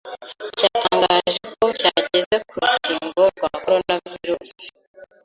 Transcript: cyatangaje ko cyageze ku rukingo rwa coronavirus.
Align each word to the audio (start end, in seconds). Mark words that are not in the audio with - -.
cyatangaje 0.57 1.41
ko 1.57 1.65
cyageze 1.79 2.35
ku 2.49 2.53
rukingo 2.63 3.21
rwa 3.31 3.49
coronavirus. 3.63 4.51